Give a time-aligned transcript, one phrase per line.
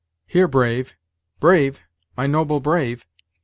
[0.25, 0.95] Here, Brave
[1.39, 1.79] Brave
[2.17, 3.05] my noble Brave!"